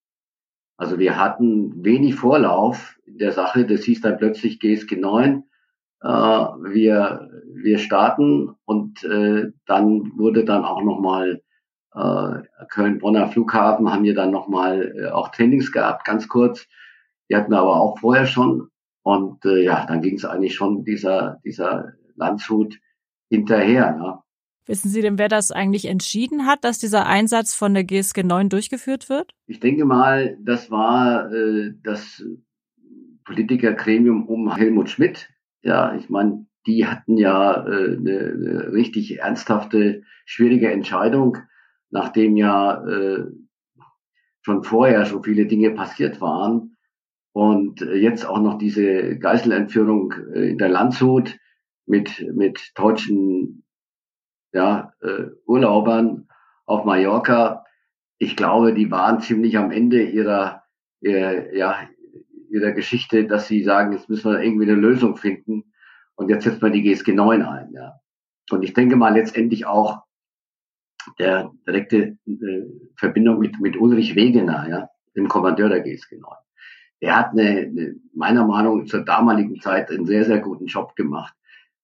[0.78, 3.66] Also wir hatten wenig Vorlauf in der Sache.
[3.66, 5.44] Das hieß dann plötzlich GSG 9.
[6.02, 11.42] Äh, wir, wir starten und äh, dann wurde dann auch nochmal
[11.94, 16.68] äh, Köln-Bonner Flughafen, haben wir dann nochmal äh, auch Trainings gehabt, ganz kurz.
[17.30, 18.70] Die hatten wir aber auch vorher schon.
[19.06, 22.80] Und äh, ja, dann ging es eigentlich schon dieser, dieser Landshut
[23.30, 23.96] hinterher.
[24.02, 24.24] Ja.
[24.66, 28.50] Wissen Sie denn, wer das eigentlich entschieden hat, dass dieser Einsatz von der GSG 9
[28.50, 29.32] durchgeführt wird?
[29.46, 32.26] Ich denke mal, das war äh, das
[33.26, 35.30] Politikergremium um Helmut Schmidt.
[35.62, 41.38] Ja, ich meine, die hatten ja äh, eine, eine richtig ernsthafte, schwierige Entscheidung,
[41.92, 43.26] nachdem ja äh,
[44.42, 46.75] schon vorher so viele Dinge passiert waren
[47.36, 51.38] und äh, jetzt auch noch diese Geiselentführung äh, in der Landshut
[51.86, 53.66] mit, mit deutschen
[54.54, 56.30] ja, äh, Urlaubern
[56.66, 57.66] auf Mallorca.
[58.20, 60.64] Ich glaube, die waren ziemlich am Ende ihrer,
[61.04, 61.90] äh, ja,
[62.50, 65.74] ihrer Geschichte, dass sie sagen, jetzt müssen wir irgendwie eine Lösung finden.
[66.16, 67.74] Und jetzt setzt man die GSG 9 ein.
[67.74, 68.00] Ja.
[68.50, 70.04] Und ich denke mal letztendlich auch
[71.20, 72.62] der direkte äh,
[72.96, 76.45] Verbindung mit, mit Ulrich Wegener, ja, dem Kommandeur der GSG 9
[77.02, 80.96] der hat eine, eine, meiner Meinung nach zur damaligen Zeit einen sehr, sehr guten Job
[80.96, 81.36] gemacht.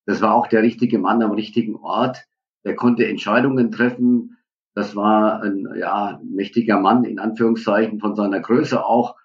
[0.06, 2.26] Das war auch der richtige Mann am richtigen Ort.
[2.64, 4.38] Der konnte Entscheidungen treffen.
[4.74, 9.16] Das war ein, ja, mächtiger Mann, in Anführungszeichen, von seiner Größe auch.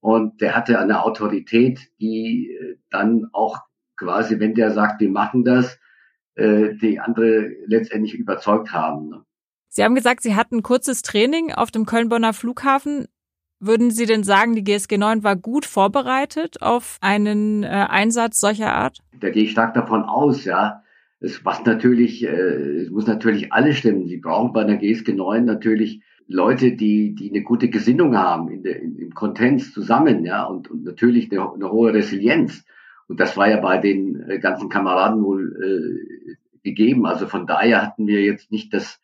[0.00, 3.60] Und der hatte eine Autorität, die äh, dann auch
[3.96, 5.78] quasi, wenn der sagt, wir machen das,
[6.34, 9.08] äh, die andere letztendlich überzeugt haben.
[9.10, 9.24] Ne?
[9.68, 13.06] Sie haben gesagt, Sie hatten kurzes Training auf dem Köln-Bonner Flughafen.
[13.60, 18.72] Würden Sie denn sagen, die GSG 9 war gut vorbereitet auf einen äh, Einsatz solcher
[18.72, 19.00] Art?
[19.20, 20.82] Da gehe ich stark davon aus, ja.
[21.20, 24.08] Es macht natürlich, äh, es muss natürlich alles stimmen.
[24.08, 28.62] Sie brauchen bei der GSG 9 natürlich Leute, die, die eine gute Gesinnung haben in
[28.62, 32.64] der, in, im Contents zusammen, ja, und, und natürlich eine, eine hohe Resilienz.
[33.08, 37.04] Und das war ja bei den äh, ganzen Kameraden wohl äh, gegeben.
[37.04, 39.00] Also von daher hatten wir jetzt nicht das,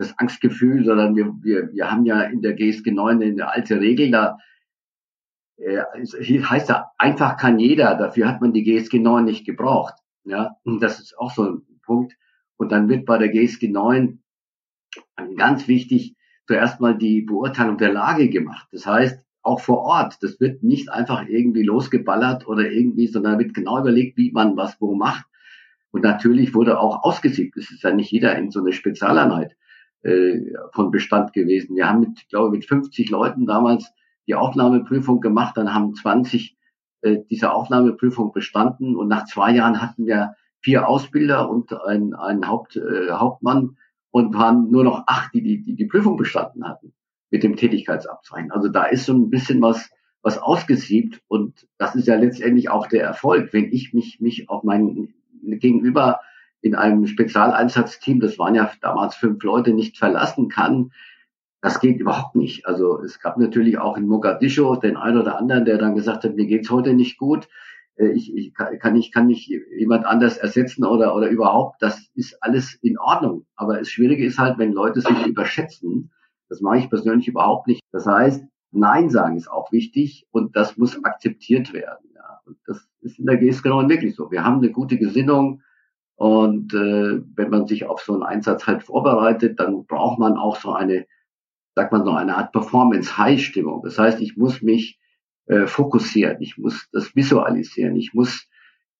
[0.00, 4.10] das Angstgefühl, sondern wir, wir, wir haben ja in der GSG 9 eine alte Regel,
[4.10, 4.38] da
[5.58, 5.82] äh,
[6.42, 9.94] heißt ja, einfach kann jeder, dafür hat man die GSG 9 nicht gebraucht.
[10.24, 12.16] Ja, und das ist auch so ein Punkt.
[12.56, 14.22] Und dann wird bei der GSG 9
[15.36, 18.68] ganz wichtig zuerst mal die Beurteilung der Lage gemacht.
[18.72, 23.52] Das heißt, auch vor Ort, das wird nicht einfach irgendwie losgeballert oder irgendwie, sondern wird
[23.52, 25.26] genau überlegt, wie man was wo macht.
[25.90, 27.58] Und natürlich wurde auch ausgesiebt.
[27.58, 29.56] Es ist ja nicht jeder in so eine Spezialeinheit
[30.02, 31.76] äh, von Bestand gewesen.
[31.76, 33.92] Wir haben mit, glaube ich, mit 50 Leuten damals
[34.26, 36.56] die Aufnahmeprüfung gemacht, dann haben 20
[37.02, 42.46] äh, diese Aufnahmeprüfung bestanden und nach zwei Jahren hatten wir vier Ausbilder und ein, ein
[42.46, 43.76] Haupt, äh, Hauptmann
[44.10, 46.92] und waren nur noch acht, die die, die die Prüfung bestanden hatten
[47.30, 48.50] mit dem Tätigkeitsabzeichen.
[48.50, 49.90] Also da ist so ein bisschen was,
[50.22, 54.62] was ausgesiebt und das ist ja letztendlich auch der Erfolg, wenn ich mich, mich auf
[54.62, 56.20] mein Gegenüber
[56.62, 60.92] in einem Spezialeinsatzteam, das waren ja damals fünf Leute, nicht verlassen kann,
[61.62, 62.66] das geht überhaupt nicht.
[62.66, 66.34] Also es gab natürlich auch in Mogadischu den einen oder anderen, der dann gesagt hat,
[66.34, 67.48] mir geht's heute nicht gut.
[67.96, 71.82] Äh, ich, ich kann, ich kann nicht jemand anders ersetzen oder, oder überhaupt.
[71.82, 73.46] Das ist alles in Ordnung.
[73.56, 76.10] Aber das Schwierige ist halt, wenn Leute sich überschätzen.
[76.48, 77.82] Das mache ich persönlich überhaupt nicht.
[77.92, 82.08] Das heißt, Nein sagen ist auch wichtig und das muss akzeptiert werden.
[82.14, 82.40] Ja.
[82.46, 84.30] Und das ist in der GS genau wirklich so.
[84.30, 85.62] Wir haben eine gute Gesinnung
[86.20, 90.56] und äh, wenn man sich auf so einen Einsatz halt vorbereitet, dann braucht man auch
[90.56, 91.06] so eine
[91.74, 93.82] sagt man so, eine Art Performance-High-Stimmung.
[93.82, 94.98] Das heißt, ich muss mich
[95.46, 98.48] äh, fokussieren, ich muss das visualisieren, ich muss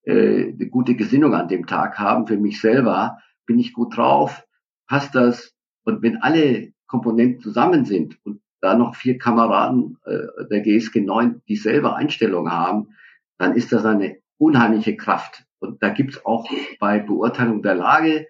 [0.05, 3.19] äh, eine gute Gesinnung an dem Tag haben für mich selber.
[3.45, 4.47] Bin ich gut drauf?
[4.87, 5.55] Passt das?
[5.85, 11.43] Und wenn alle Komponenten zusammen sind und da noch vier Kameraden äh, der GSG 9
[11.49, 12.95] dieselbe Einstellung haben,
[13.37, 15.45] dann ist das eine unheimliche Kraft.
[15.59, 16.49] Und da gibt's auch
[16.79, 18.27] bei Beurteilung der Lage,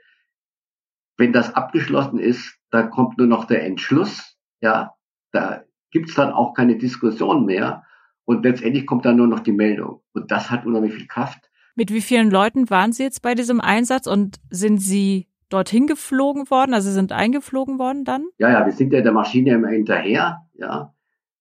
[1.17, 4.95] wenn das abgeschlossen ist, da kommt nur noch der Entschluss ja,
[5.33, 7.85] da gibt's dann auch keine Diskussion mehr.
[8.25, 10.03] Und letztendlich kommt dann nur noch die Meldung.
[10.13, 11.51] Und das hat unheimlich viel Kraft.
[11.75, 16.49] Mit wie vielen Leuten waren Sie jetzt bei diesem Einsatz und sind Sie dorthin geflogen
[16.51, 16.75] worden?
[16.75, 18.27] Also sind eingeflogen worden dann?
[18.39, 20.47] Ja, ja, wir sind ja der Maschine immer hinterher.
[20.55, 20.95] Ja,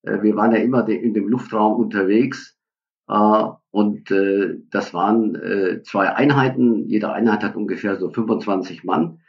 [0.03, 2.57] äh, wir waren ja immer in dem Luftraum unterwegs.
[3.09, 6.87] Äh, und äh, das waren zwei Einheiten.
[6.87, 9.19] Jede Einheit hat ungefähr so 25 Mann.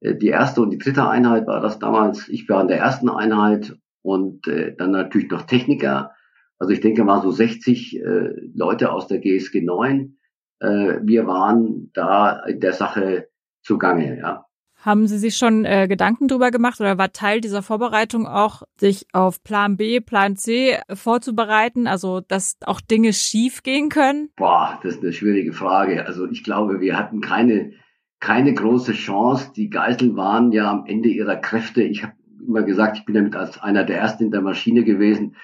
[0.00, 2.28] Äh, die erste und die dritte Einheit war das damals.
[2.28, 6.12] Ich war in der ersten Einheit und äh, dann natürlich noch Techniker.
[6.58, 10.16] Also ich denke mal so 60 äh, Leute aus der GSG 9.
[10.60, 13.28] Äh, wir waren da in der Sache
[13.62, 14.45] zugange, ja.
[14.86, 19.06] Haben Sie sich schon äh, Gedanken drüber gemacht oder war Teil dieser Vorbereitung auch, sich
[19.12, 24.30] auf Plan B, Plan C vorzubereiten, also dass auch Dinge schief gehen können?
[24.36, 26.06] Boah, das ist eine schwierige Frage.
[26.06, 27.72] Also ich glaube, wir hatten keine
[28.20, 29.52] keine große Chance.
[29.56, 31.82] Die Geiseln waren ja am Ende ihrer Kräfte.
[31.82, 32.14] Ich habe
[32.46, 35.34] immer gesagt, ich bin damit als einer der Ersten in der Maschine gewesen.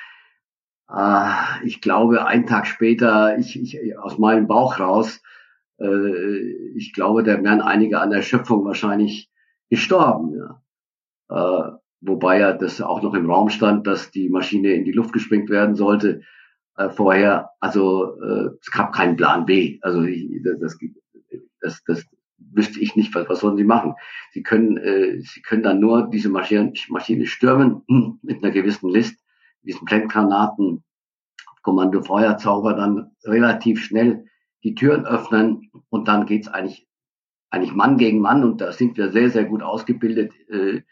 [0.89, 1.33] Äh,
[1.65, 5.21] ich glaube, einen Tag später, ich, ich aus meinem Bauch raus,
[5.81, 9.32] äh, ich glaube, da wären einige an der Schöpfung wahrscheinlich
[9.73, 10.37] gestorben.
[10.37, 10.61] Ja.
[11.31, 15.15] Äh, wobei ja das auch noch im Raum stand, dass die Maschine in die Luft
[15.15, 16.21] gesprengt werden sollte
[16.77, 17.49] äh, vorher.
[17.59, 19.79] Also äh, es gab keinen Plan B.
[19.81, 20.77] Also ich, das,
[21.63, 22.07] das, das,
[22.55, 23.95] wüsste ich nicht, was, was sollen sie machen.
[24.33, 28.91] Sie können, äh, sie können dann nur diese Maschine, Maschine stürmen hm, mit einer gewissen
[28.91, 29.17] List,
[29.63, 30.85] diesen Blendgranaten,
[31.63, 34.27] Kommando Feuerzauber dann relativ schnell
[34.65, 36.87] die Türen öffnen und dann geht's eigentlich
[37.53, 40.33] eigentlich Mann gegen Mann und da sind wir sehr, sehr gut ausgebildet.
[40.49, 40.83] Äh,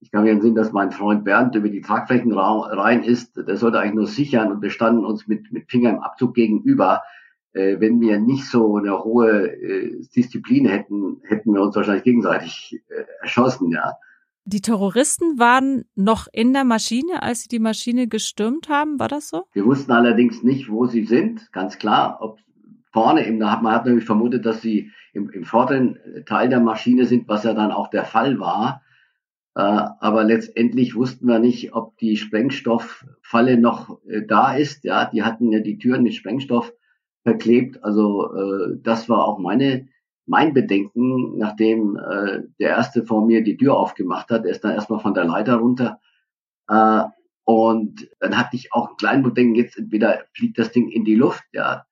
[0.00, 3.36] ich kann mir sehen, dass mein Freund Bernd über die Tragflächen rein ist.
[3.36, 7.02] Der sollte eigentlich nur sichern und wir standen uns mit, mit Finger im Abzug gegenüber
[7.54, 12.82] äh, wenn wir nicht so eine hohe äh, Disziplin hätten, hätten wir uns wahrscheinlich gegenseitig
[13.20, 13.92] erschossen, ja.
[14.44, 19.28] Die Terroristen waren noch in der Maschine, als sie die Maschine gestürmt haben, war das
[19.28, 19.44] so?
[19.52, 22.18] Wir wussten allerdings nicht, wo sie sind, ganz klar.
[22.20, 22.38] Ob
[22.92, 27.28] vorne, im, man hat nämlich vermutet, dass sie im, im vorderen Teil der Maschine sind,
[27.28, 28.82] was ja dann auch der Fall war.
[29.54, 34.84] Äh, aber letztendlich wussten wir nicht, ob die Sprengstofffalle noch äh, da ist.
[34.84, 36.72] Ja, die hatten ja die Türen mit Sprengstoff
[37.22, 37.82] verklebt.
[37.84, 39.88] Also äh, das war auch meine
[40.24, 44.44] mein Bedenken, nachdem äh, der erste vor mir die Tür aufgemacht hat.
[44.44, 46.00] Er ist dann erstmal von der Leiter runter.
[46.68, 47.02] Äh,
[47.44, 51.16] und dann hatte ich auch ein kleines Bedenken, jetzt entweder fliegt das Ding in die
[51.16, 51.84] Luft, ja.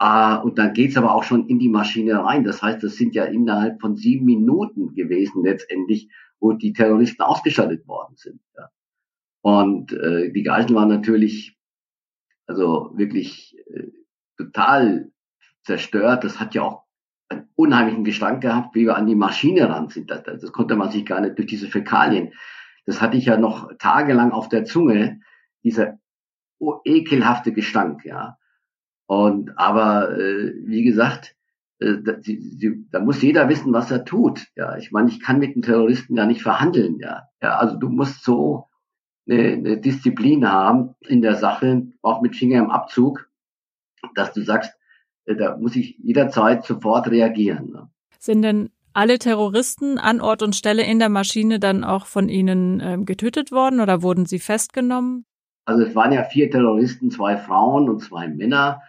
[0.00, 2.44] Äh, und dann geht's aber auch schon in die Maschine rein.
[2.44, 7.86] Das heißt, das sind ja innerhalb von sieben Minuten gewesen letztendlich, wo die Terroristen ausgeschaltet
[7.88, 8.40] worden sind.
[8.56, 8.70] Ja.
[9.42, 11.56] Und äh, die Geiseln waren natürlich
[12.46, 13.88] also wirklich äh,
[14.36, 15.10] total
[15.64, 16.24] zerstört.
[16.24, 16.84] Das hat ja auch
[17.28, 20.10] einen unheimlichen Gestank gehabt, wie wir an die Maschine ran sind.
[20.10, 22.32] Das, das konnte man sich gar nicht durch diese Fäkalien.
[22.86, 25.20] Das hatte ich ja noch tagelang auf der Zunge,
[25.62, 25.98] dieser
[26.84, 28.37] ekelhafte Gestank, ja.
[29.08, 31.34] Und aber äh, wie gesagt,
[31.80, 34.46] äh, da, die, da muss jeder wissen, was er tut.
[34.54, 36.98] Ja, ich meine, ich kann mit einem Terroristen ja nicht verhandeln.
[37.00, 38.68] Ja, ja, also du musst so
[39.26, 43.30] eine, eine Disziplin haben in der Sache, auch mit Finger im Abzug,
[44.14, 44.74] dass du sagst,
[45.24, 47.70] äh, da muss ich jederzeit sofort reagieren.
[47.70, 47.88] Ne?
[48.18, 52.82] Sind denn alle Terroristen an Ort und Stelle in der Maschine dann auch von Ihnen
[52.84, 55.24] ähm, getötet worden oder wurden sie festgenommen?
[55.64, 58.82] Also es waren ja vier Terroristen, zwei Frauen und zwei Männer.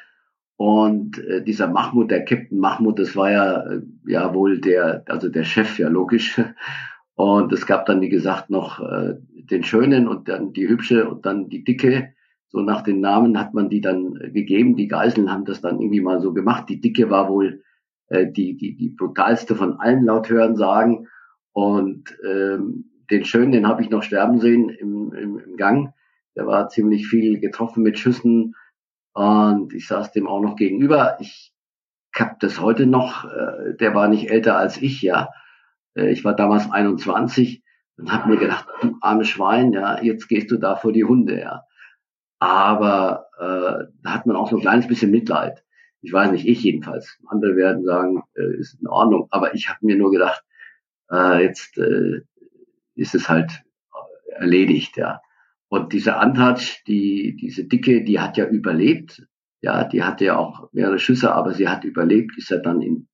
[0.60, 5.30] Und äh, dieser Mahmoud, der Captain Mahmoud, das war ja, äh, ja wohl der, also
[5.30, 6.38] der Chef, ja logisch.
[7.16, 11.26] Und es gab dann, wie gesagt, noch äh, den Schönen und dann die Hübsche und
[11.26, 12.14] dann die Dicke.
[12.48, 14.76] So nach den Namen hat man die dann gegeben.
[14.78, 16.70] Die Geiseln haben das dann irgendwie mal so gemacht.
[16.70, 17.62] Die Dicke war wohl
[18.08, 21.08] äh, die, die, die brutalste von allen laut Hören sagen.
[21.54, 25.94] Und ähm, den Schönen, den habe ich noch sterben sehen im, im, im Gang.
[26.36, 28.56] Der war ziemlich viel getroffen mit Schüssen
[29.14, 31.18] und ich saß dem auch noch gegenüber.
[31.20, 31.54] Ich
[32.18, 35.30] habe das heute noch, äh, der war nicht älter als ich, ja.
[35.96, 37.64] Äh, ich war damals 21
[37.98, 41.40] und habe mir gedacht, du arme Schwein, ja, jetzt gehst du da vor die Hunde,
[41.40, 41.64] ja.
[42.40, 45.64] Aber äh, da hat man auch so ein kleines bisschen Mitleid.
[46.02, 47.18] Ich weiß nicht, ich jedenfalls.
[47.28, 49.28] Andere werden sagen, äh, ist in Ordnung.
[49.32, 50.44] Aber ich habe mir nur gedacht,
[51.12, 52.22] äh, jetzt äh,
[52.96, 53.64] ist es halt
[54.38, 55.22] erledigt, ja.
[55.70, 59.26] Und diese Antatsch, die, diese Dicke, die hat ja überlebt.
[59.62, 63.08] Ja, die hatte ja auch mehrere Schüsse, aber sie hat überlebt, ist ja dann in,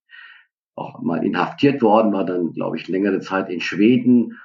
[0.74, 4.38] auch mal inhaftiert worden, war dann, glaube ich, längere Zeit in Schweden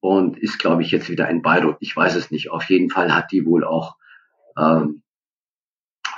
[0.00, 1.76] und ist, glaube ich, jetzt wieder in Beirut.
[1.80, 2.50] Ich weiß es nicht.
[2.50, 3.96] Auf jeden Fall hat die wohl auch
[4.56, 5.02] ähm,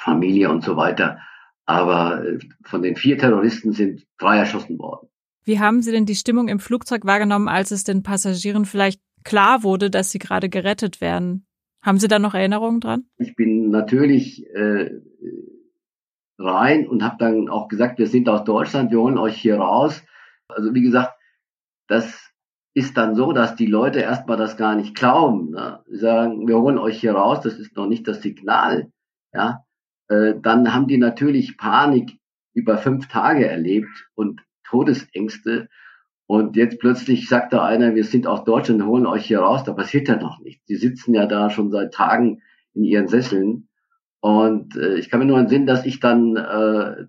[0.01, 1.19] Familie und so weiter.
[1.65, 5.09] Aber äh, von den vier Terroristen sind drei erschossen worden.
[5.45, 9.63] Wie haben Sie denn die Stimmung im Flugzeug wahrgenommen, als es den Passagieren vielleicht klar
[9.63, 11.47] wurde, dass sie gerade gerettet werden.
[11.83, 13.07] Haben Sie da noch Erinnerungen dran?
[13.19, 14.91] Ich bin natürlich äh,
[16.39, 20.03] rein und habe dann auch gesagt, wir sind aus Deutschland, wir holen euch hier raus.
[20.49, 21.15] Also wie gesagt,
[21.89, 22.33] das
[22.75, 25.51] ist dann so, dass die Leute erstmal das gar nicht glauben.
[25.51, 25.83] Ne?
[25.87, 28.91] Sie sagen, wir holen euch hier raus, das ist noch nicht das Signal.
[29.35, 29.65] Ja,
[30.09, 32.19] äh, dann haben die natürlich Panik
[32.55, 35.69] über fünf Tage erlebt und Todesängste
[36.27, 39.65] und jetzt plötzlich sagt da einer, wir sind aus Deutschland, holen euch hier raus.
[39.65, 40.65] Da passiert ja noch nichts.
[40.67, 42.43] Die sitzen ja da schon seit Tagen
[42.75, 43.69] in ihren Sesseln.
[44.21, 47.07] Und äh, ich kann mir nur entsinnen, dass ich dann äh,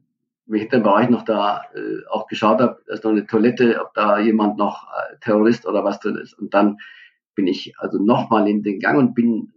[0.51, 3.93] hinter dem Bereich noch da äh, auch geschaut habe, da ist noch eine Toilette, ob
[3.93, 6.33] da jemand noch äh, Terrorist oder was drin ist.
[6.33, 6.79] Und dann
[7.35, 9.53] bin ich also nochmal in den Gang und bin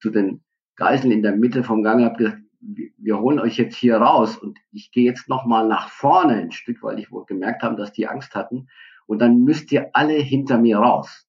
[0.00, 0.42] zu den
[0.76, 4.36] Geiseln in der Mitte vom Gang und habe gesagt, wir holen euch jetzt hier raus
[4.36, 7.92] und ich gehe jetzt nochmal nach vorne ein Stück, weil ich wohl gemerkt habe, dass
[7.92, 8.68] die Angst hatten
[9.12, 11.26] und dann müsst ihr alle hinter mir raus.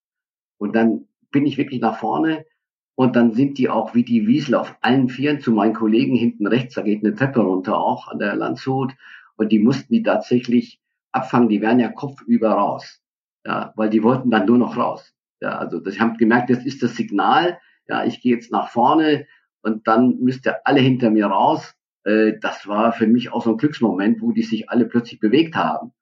[0.56, 2.46] Und dann bin ich wirklich nach vorne
[2.94, 6.46] und dann sind die auch wie die Wiesel auf allen Vieren zu meinen Kollegen hinten
[6.46, 8.94] rechts, da geht eine Treppe runter auch an der Landshut
[9.36, 10.80] und die mussten die tatsächlich
[11.12, 13.02] abfangen, die wären ja kopfüber raus.
[13.44, 15.12] Ja, weil die wollten dann nur noch raus.
[15.42, 18.70] Ja, also das, ich habe gemerkt, das ist das Signal, ja, ich gehe jetzt nach
[18.70, 19.26] vorne
[19.60, 21.74] und dann müsst ihr alle hinter mir raus.
[22.04, 25.54] Äh, das war für mich auch so ein Glücksmoment, wo die sich alle plötzlich bewegt
[25.54, 25.92] haben.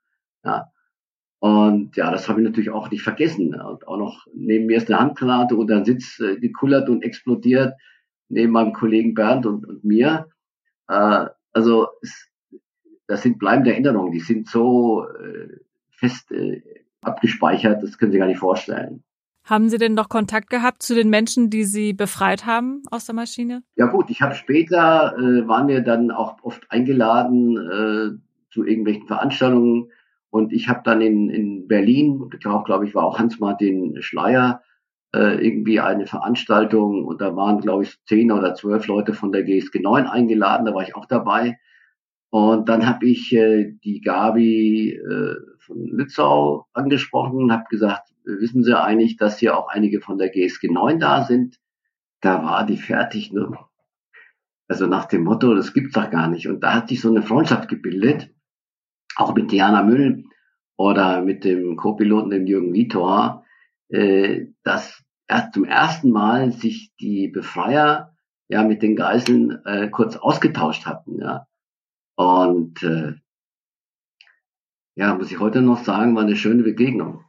[0.45, 0.72] Ja,
[1.43, 3.61] und ja, das habe ich natürlich auch nicht vergessen.
[3.61, 7.75] Und auch noch neben mir ist eine Handgranate und ein Sitz äh, gekullert und explodiert
[8.29, 10.29] neben meinem Kollegen Bernd und, und mir.
[10.87, 12.29] Äh, also es,
[13.09, 15.49] das sind bleibende Erinnerungen, die sind so äh,
[15.91, 16.63] fest äh,
[17.01, 19.03] abgespeichert, das können Sie gar nicht vorstellen.
[19.43, 23.17] Haben Sie denn noch Kontakt gehabt zu den Menschen, die Sie befreit haben aus der
[23.17, 23.65] Maschine?
[23.75, 29.09] Ja gut, ich habe später, äh, waren wir dann auch oft eingeladen äh, zu irgendwelchen
[29.09, 29.91] Veranstaltungen
[30.33, 34.63] und ich habe dann in, in Berlin, glaube ich, war auch Hans-Martin Schleier,
[35.15, 39.43] äh, irgendwie eine Veranstaltung und da waren, glaube ich, zehn oder zwölf Leute von der
[39.43, 41.59] GSG 9 eingeladen, da war ich auch dabei.
[42.31, 48.65] Und dann habe ich äh, die Gabi äh, von Lützau angesprochen und habe gesagt, wissen
[48.65, 51.59] Sie eigentlich, dass hier auch einige von der GSG 9 da sind?
[52.23, 53.51] Da war die fertig, ne?
[54.67, 56.49] Also nach dem Motto, das gibt's doch gar nicht.
[56.49, 58.32] Und da hat sich so eine Freundschaft gebildet
[59.17, 60.25] auch mit Diana Müll
[60.77, 63.45] oder mit dem Co-Piloten, dem Jürgen Vitor,
[63.89, 68.15] äh, dass erst zum ersten Mal sich die Befreier
[68.49, 71.21] ja mit den Geiseln äh, kurz ausgetauscht hatten.
[71.21, 71.47] Ja.
[72.17, 73.15] Und äh,
[74.95, 77.25] ja, muss ich heute noch sagen, war eine schöne Begegnung.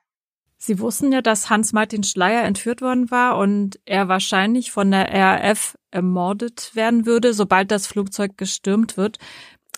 [0.57, 5.77] Sie wussten ja, dass Hans-Martin Schleier entführt worden war und er wahrscheinlich von der RAF
[5.91, 9.17] ermordet werden würde, sobald das Flugzeug gestürmt wird.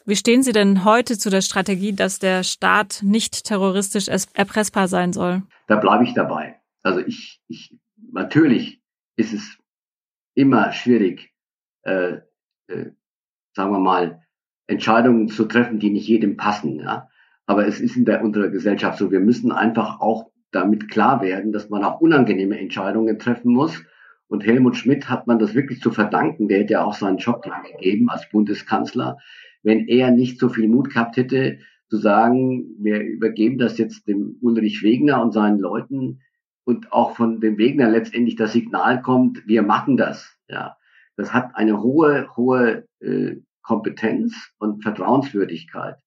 [0.07, 5.13] Wie stehen Sie denn heute zu der Strategie, dass der Staat nicht terroristisch erpressbar sein
[5.13, 5.41] soll?
[5.67, 6.59] Da bleibe ich dabei.
[6.83, 7.75] Also ich, ich
[8.11, 8.83] natürlich
[9.15, 9.57] ist es
[10.35, 11.33] immer schwierig,
[11.83, 12.19] äh,
[12.67, 12.91] äh,
[13.53, 14.21] sagen wir mal,
[14.67, 16.79] Entscheidungen zu treffen, die nicht jedem passen.
[16.79, 17.09] Ja?
[17.47, 21.51] Aber es ist in der unserer Gesellschaft so, wir müssen einfach auch damit klar werden,
[21.51, 23.83] dass man auch unangenehme Entscheidungen treffen muss.
[24.27, 26.47] Und Helmut Schmidt hat man das wirklich zu verdanken.
[26.47, 29.17] Der hätte ja auch seinen Job gegeben als Bundeskanzler,
[29.65, 31.57] wenn er nicht so viel Mut gehabt hätte,
[31.89, 36.21] zu sagen, wir übergeben das jetzt dem Ulrich Wegner und seinen Leuten
[36.65, 40.37] und auch von dem Wegner letztendlich das Signal kommt, wir machen das.
[40.47, 40.77] Ja,
[41.17, 45.97] das hat eine hohe, hohe äh, Kompetenz und Vertrauenswürdigkeit,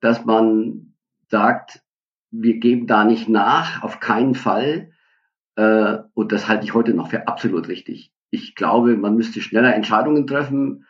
[0.00, 0.94] dass man
[1.28, 1.82] sagt,
[2.30, 4.90] wir geben da nicht nach, auf keinen Fall.
[5.56, 8.12] Äh, und das halte ich heute noch für absolut richtig.
[8.30, 10.84] Ich glaube, man müsste schneller Entscheidungen treffen.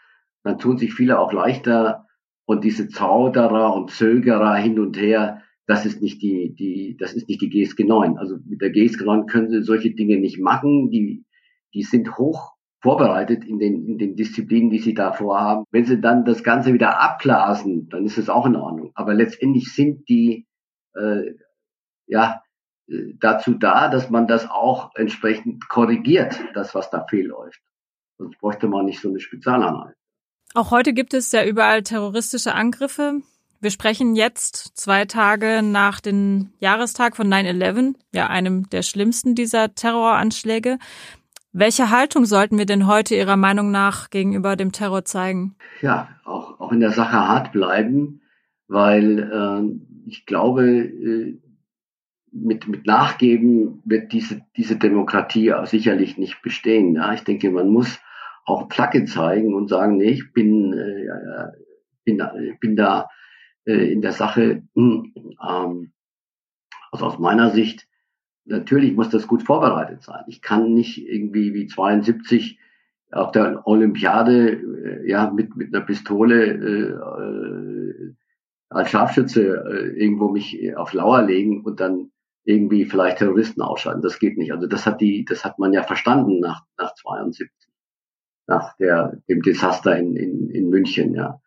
[0.45, 2.07] Dann tun sich viele auch leichter.
[2.45, 7.29] Und diese Zauderer und Zögerer hin und her, das ist nicht die, die, das ist
[7.29, 8.19] nicht die GSG 9.
[8.19, 10.91] Also mit der GSG 9 können Sie solche Dinge nicht machen.
[10.91, 11.25] Die,
[11.73, 15.65] die sind hoch vorbereitet in den, in den Disziplinen, die sie da vorhaben.
[15.71, 18.91] Wenn sie dann das Ganze wieder abblasen, dann ist es auch in Ordnung.
[18.95, 20.49] Aber letztendlich sind die
[20.97, 21.33] äh,
[22.07, 22.43] ja
[22.89, 27.63] äh, dazu da, dass man das auch entsprechend korrigiert, das was da fehlläuft.
[28.19, 29.95] Sonst bräuchte man nicht so eine Spezialeinheit.
[30.55, 33.23] Auch heute gibt es ja überall terroristische Angriffe.
[33.61, 39.75] Wir sprechen jetzt zwei Tage nach dem Jahrestag von 9-11, ja einem der schlimmsten dieser
[39.75, 40.79] Terroranschläge.
[41.53, 45.55] Welche Haltung sollten wir denn heute Ihrer Meinung nach gegenüber dem Terror zeigen?
[45.81, 48.21] Ja, auch, auch in der Sache hart bleiben,
[48.69, 51.39] weil äh, ich glaube, äh,
[52.33, 56.97] mit, mit Nachgeben wird diese, diese Demokratie sicherlich nicht bestehen.
[56.97, 57.15] Ja?
[57.15, 57.99] Ich denke, man muss
[58.45, 61.09] auch Placke zeigen und sagen, nee, ich bin, äh,
[62.05, 62.23] bin,
[62.61, 63.09] bin da
[63.65, 65.93] äh, in der Sache, ähm,
[66.91, 67.87] also aus meiner Sicht,
[68.45, 70.25] natürlich muss das gut vorbereitet sein.
[70.27, 72.59] Ich kann nicht irgendwie wie 72
[73.13, 78.15] auf der Olympiade äh, ja mit mit einer Pistole äh, äh,
[78.71, 82.11] als Scharfschütze äh, irgendwo mich auf Lauer legen und dann
[82.45, 84.03] irgendwie vielleicht Terroristen ausschalten.
[84.03, 84.53] Das geht nicht.
[84.53, 87.51] Also das hat die, das hat man ja verstanden nach nach 72,
[88.47, 91.15] nach der dem Desaster in in, in München.
[91.15, 91.41] Ja.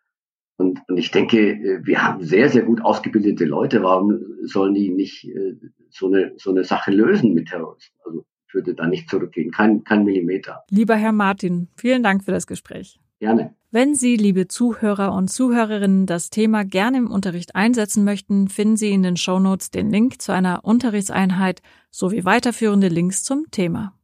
[0.58, 3.82] Und, und ich denke, äh, wir haben sehr, sehr gut ausgebildete Leute.
[3.82, 5.56] Warum sollen die nicht äh,
[5.90, 7.96] so eine, so eine Sache lösen mit Terroristen?
[8.04, 10.64] Also ich würde da nicht zurückgehen, kein, kein Millimeter.
[10.70, 12.98] Lieber Herr Martin, vielen Dank für das Gespräch.
[13.18, 13.54] Gerne.
[13.70, 18.90] Wenn Sie, liebe Zuhörer und Zuhörerinnen, das Thema gerne im Unterricht einsetzen möchten, finden Sie
[18.90, 23.95] in den Shownotes den Link zu einer Unterrichtseinheit sowie weiterführende Links zum Thema.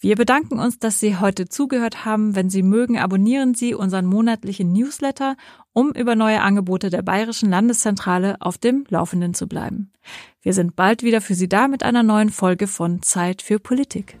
[0.00, 2.36] Wir bedanken uns, dass Sie heute zugehört haben.
[2.36, 5.36] Wenn Sie mögen, abonnieren Sie unseren monatlichen Newsletter,
[5.72, 9.90] um über neue Angebote der Bayerischen Landeszentrale auf dem Laufenden zu bleiben.
[10.40, 14.20] Wir sind bald wieder für Sie da mit einer neuen Folge von Zeit für Politik.